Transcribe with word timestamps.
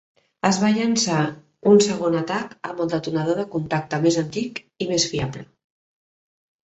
Es 0.47 0.57
va 0.61 0.69
llançar 0.77 1.17
un 1.73 1.83
segon 1.89 2.17
atac 2.21 2.55
amb 2.69 2.81
el 2.87 2.91
detonador 2.95 3.37
de 3.43 3.47
contacte 3.57 4.01
més 4.07 4.21
antic, 4.23 4.63
i 4.87 4.93
més 4.93 5.07
fiable. 5.13 5.45